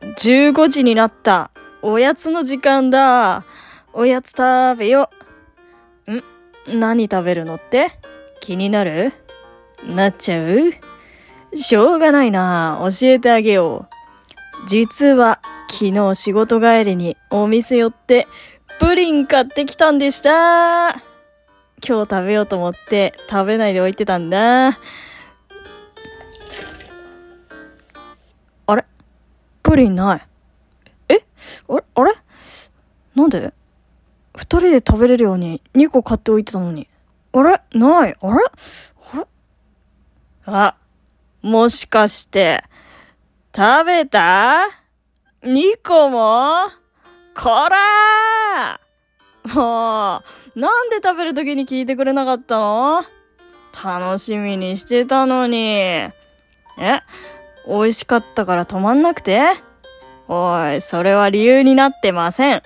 [0.00, 1.50] 15時になった。
[1.82, 3.44] おやつの時間だ。
[3.92, 5.10] おやつ食べよ。
[6.68, 6.78] ん？
[6.78, 7.98] 何食べるのって？
[8.40, 9.12] 気になる？
[9.84, 10.72] なっちゃう？
[11.56, 12.80] しょうがないな。
[12.82, 13.88] 教えてあげよ
[14.64, 14.66] う。
[14.66, 15.40] 実は、
[15.70, 18.26] 昨日仕事帰りにお店寄って、
[18.78, 20.90] プリン買ってきたんでした。
[21.86, 24.78] 今日食べようと思って食べないで置いてたんだ。
[29.66, 30.22] プリンない。
[31.08, 31.24] え？
[31.68, 31.84] あれ？
[31.96, 32.14] あれ？
[33.16, 33.52] なんで？
[34.36, 36.86] 二人で食べれるように2個買っておいてたのに。
[37.32, 37.60] あれ？
[37.72, 38.16] ない？
[38.20, 38.44] あれ？
[39.12, 39.26] あれ？
[40.46, 40.76] あ、
[41.42, 42.62] もしかして、
[43.54, 44.68] 食べた
[45.42, 46.70] ?2 個も？
[47.34, 49.52] こらー！
[49.52, 50.22] も
[50.54, 53.02] う、なんで食べるときに聞いてくれなかったの？
[53.84, 55.58] 楽しみにしてたのに。
[55.58, 56.12] え？
[57.66, 59.42] 美味しかったから止まんなくて？
[60.28, 62.56] おい、それは理由になってません。
[62.56, 62.62] あ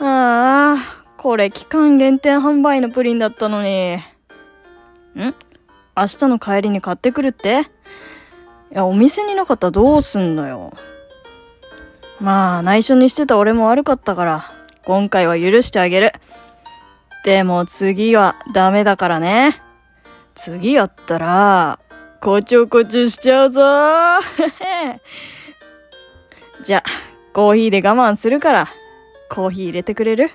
[0.00, 0.76] あ、
[1.16, 3.94] これ期間限定販売のプリンだったのに。
[3.94, 4.00] ん？
[5.14, 5.34] 明
[5.94, 7.70] 日の帰りに買ってくるって？
[8.72, 10.72] いや、お店になかったらどうすんのよ。
[12.20, 14.44] まあ、内緒にしてた俺も悪かったから、
[14.84, 16.12] 今回は許してあげる。
[17.24, 19.60] でも次はダメだからね。
[20.34, 21.78] 次やったら、
[22.22, 23.60] こちょこちょしちゃうぞ
[26.62, 26.82] じゃ、
[27.32, 28.68] コーヒーで我慢するから、
[29.28, 30.30] コーヒー入れてくれる？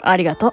[0.00, 0.52] ありがとう。